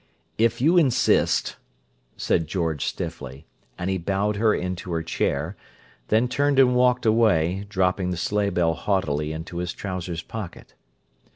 [0.39, 1.57] "If you insist!"
[2.17, 3.45] said George stiffly.
[3.77, 5.55] And he bowed her into her chair;
[6.07, 10.73] then turned and walked away, dropping the sleighbell haughtily into his trousers' pocket.